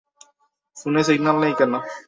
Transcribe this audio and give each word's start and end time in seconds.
ফোনে 0.77 1.01
সিগন্যাল 1.07 1.35
নেই 1.43 1.53
কেন? 1.59 1.73